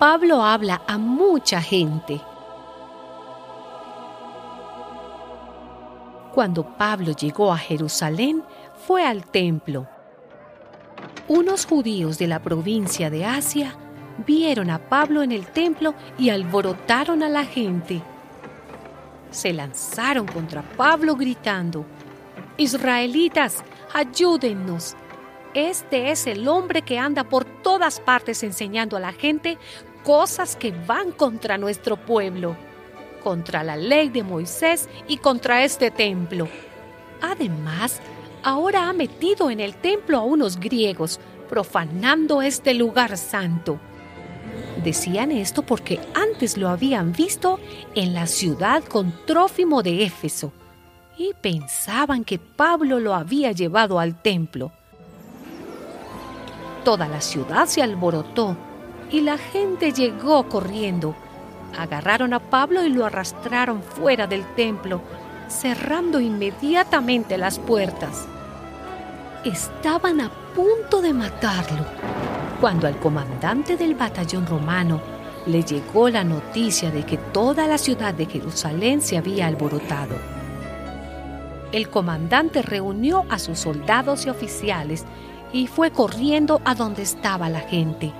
Pablo 0.00 0.42
habla 0.42 0.80
a 0.86 0.96
mucha 0.96 1.60
gente. 1.60 2.22
Cuando 6.32 6.64
Pablo 6.64 7.12
llegó 7.12 7.52
a 7.52 7.58
Jerusalén, 7.58 8.42
fue 8.86 9.04
al 9.04 9.26
templo. 9.26 9.86
Unos 11.28 11.66
judíos 11.66 12.16
de 12.16 12.28
la 12.28 12.38
provincia 12.38 13.10
de 13.10 13.26
Asia 13.26 13.76
vieron 14.26 14.70
a 14.70 14.78
Pablo 14.78 15.22
en 15.22 15.32
el 15.32 15.46
templo 15.48 15.92
y 16.16 16.30
alborotaron 16.30 17.22
a 17.22 17.28
la 17.28 17.44
gente. 17.44 18.00
Se 19.30 19.52
lanzaron 19.52 20.26
contra 20.26 20.62
Pablo 20.62 21.14
gritando, 21.14 21.84
Israelitas, 22.56 23.62
ayúdennos. 23.92 24.96
Este 25.54 26.12
es 26.12 26.28
el 26.28 26.46
hombre 26.46 26.82
que 26.82 26.98
anda 26.98 27.24
por 27.24 27.44
todas 27.44 27.98
partes 27.98 28.44
enseñando 28.44 28.96
a 28.96 29.00
la 29.00 29.12
gente 29.12 29.58
cosas 30.04 30.54
que 30.54 30.72
van 30.86 31.10
contra 31.10 31.58
nuestro 31.58 31.96
pueblo, 31.96 32.56
contra 33.24 33.64
la 33.64 33.76
ley 33.76 34.10
de 34.10 34.22
Moisés 34.22 34.88
y 35.08 35.16
contra 35.16 35.64
este 35.64 35.90
templo. 35.90 36.48
Además, 37.20 38.00
ahora 38.44 38.88
ha 38.88 38.92
metido 38.92 39.50
en 39.50 39.58
el 39.58 39.74
templo 39.74 40.18
a 40.18 40.22
unos 40.22 40.58
griegos, 40.58 41.18
profanando 41.48 42.42
este 42.42 42.72
lugar 42.72 43.16
santo. 43.16 43.80
Decían 44.84 45.32
esto 45.32 45.62
porque 45.62 45.98
antes 46.14 46.56
lo 46.56 46.68
habían 46.68 47.12
visto 47.12 47.58
en 47.96 48.14
la 48.14 48.28
ciudad 48.28 48.84
con 48.84 49.12
Trófimo 49.26 49.82
de 49.82 50.04
Éfeso 50.04 50.52
y 51.18 51.34
pensaban 51.34 52.24
que 52.24 52.38
Pablo 52.38 53.00
lo 53.00 53.14
había 53.14 53.50
llevado 53.50 53.98
al 53.98 54.22
templo. 54.22 54.72
Toda 56.84 57.08
la 57.08 57.20
ciudad 57.20 57.66
se 57.66 57.82
alborotó 57.82 58.56
y 59.10 59.20
la 59.20 59.36
gente 59.36 59.92
llegó 59.92 60.48
corriendo. 60.48 61.14
Agarraron 61.78 62.32
a 62.32 62.40
Pablo 62.40 62.84
y 62.84 62.88
lo 62.88 63.04
arrastraron 63.04 63.82
fuera 63.82 64.26
del 64.26 64.44
templo, 64.54 65.02
cerrando 65.48 66.20
inmediatamente 66.20 67.36
las 67.36 67.58
puertas. 67.58 68.26
Estaban 69.44 70.20
a 70.20 70.30
punto 70.54 71.02
de 71.02 71.12
matarlo 71.12 71.84
cuando 72.60 72.86
al 72.86 72.98
comandante 72.98 73.76
del 73.76 73.94
batallón 73.94 74.46
romano 74.46 75.00
le 75.46 75.62
llegó 75.62 76.08
la 76.08 76.24
noticia 76.24 76.90
de 76.90 77.04
que 77.04 77.16
toda 77.16 77.66
la 77.66 77.78
ciudad 77.78 78.12
de 78.14 78.26
Jerusalén 78.26 79.00
se 79.00 79.16
había 79.16 79.46
alborotado. 79.46 80.16
El 81.72 81.88
comandante 81.88 82.62
reunió 82.62 83.24
a 83.30 83.38
sus 83.38 83.60
soldados 83.60 84.26
y 84.26 84.30
oficiales 84.30 85.04
y 85.52 85.66
fue 85.66 85.90
corriendo 85.90 86.60
a 86.64 86.74
donde 86.74 87.02
estaba 87.02 87.48
la 87.48 87.60
gente. 87.60 88.12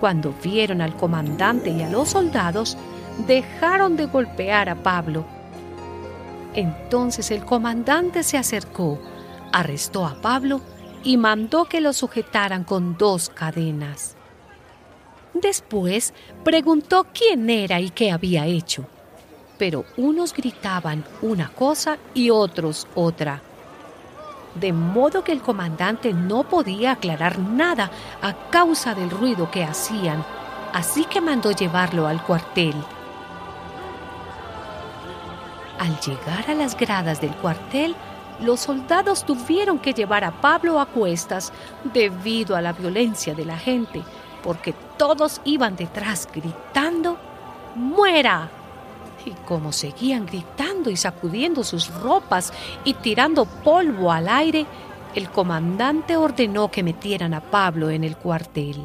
Cuando 0.00 0.34
vieron 0.42 0.80
al 0.80 0.96
comandante 0.96 1.70
y 1.70 1.82
a 1.82 1.88
los 1.88 2.10
soldados, 2.10 2.76
dejaron 3.26 3.96
de 3.96 4.06
golpear 4.06 4.68
a 4.68 4.82
Pablo. 4.82 5.24
Entonces 6.54 7.30
el 7.30 7.44
comandante 7.44 8.22
se 8.22 8.36
acercó, 8.36 9.00
arrestó 9.52 10.06
a 10.06 10.20
Pablo 10.20 10.60
y 11.04 11.16
mandó 11.16 11.64
que 11.64 11.80
lo 11.80 11.92
sujetaran 11.92 12.64
con 12.64 12.96
dos 12.96 13.28
cadenas. 13.28 14.16
Después 15.34 16.12
preguntó 16.44 17.06
quién 17.12 17.48
era 17.48 17.80
y 17.80 17.90
qué 17.90 18.10
había 18.10 18.46
hecho, 18.46 18.84
pero 19.58 19.84
unos 19.96 20.34
gritaban 20.34 21.04
una 21.22 21.48
cosa 21.48 21.96
y 22.14 22.30
otros 22.30 22.86
otra 22.94 23.42
de 24.54 24.72
modo 24.72 25.24
que 25.24 25.32
el 25.32 25.42
comandante 25.42 26.12
no 26.12 26.44
podía 26.44 26.92
aclarar 26.92 27.38
nada 27.38 27.90
a 28.20 28.34
causa 28.50 28.94
del 28.94 29.10
ruido 29.10 29.50
que 29.50 29.64
hacían, 29.64 30.24
así 30.72 31.04
que 31.04 31.20
mandó 31.20 31.50
llevarlo 31.52 32.06
al 32.06 32.22
cuartel. 32.22 32.74
Al 35.78 35.98
llegar 36.00 36.48
a 36.48 36.54
las 36.54 36.76
gradas 36.76 37.20
del 37.20 37.34
cuartel, 37.36 37.96
los 38.40 38.60
soldados 38.60 39.24
tuvieron 39.24 39.78
que 39.78 39.92
llevar 39.92 40.24
a 40.24 40.30
Pablo 40.30 40.80
a 40.80 40.86
cuestas 40.86 41.52
debido 41.92 42.56
a 42.56 42.60
la 42.60 42.72
violencia 42.72 43.34
de 43.34 43.44
la 43.44 43.58
gente, 43.58 44.02
porque 44.42 44.74
todos 44.96 45.40
iban 45.44 45.76
detrás 45.76 46.28
gritando, 46.32 47.16
¡Muera! 47.74 48.50
Y 49.24 49.30
como 49.46 49.72
seguían 49.72 50.26
gritando 50.26 50.90
y 50.90 50.96
sacudiendo 50.96 51.64
sus 51.64 51.92
ropas 51.94 52.52
y 52.84 52.94
tirando 52.94 53.44
polvo 53.44 54.10
al 54.10 54.28
aire, 54.28 54.66
el 55.14 55.30
comandante 55.30 56.16
ordenó 56.16 56.70
que 56.70 56.82
metieran 56.82 57.34
a 57.34 57.40
Pablo 57.40 57.90
en 57.90 58.04
el 58.04 58.16
cuartel. 58.16 58.80